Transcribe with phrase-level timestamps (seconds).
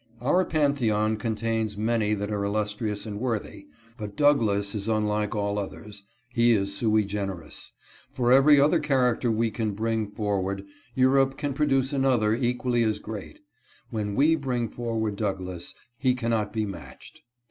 [0.19, 3.67] Our Pantheon contains many that are illustrious and worthy,
[3.99, 6.01] but Douglass is unlike all others,
[6.33, 7.71] he is mi generis.
[8.11, 12.97] For every other great character we can bring forward, Europe can produce another equally as
[12.97, 13.41] great;
[13.91, 17.21] when we bring forward Douglass, he cannot be matched.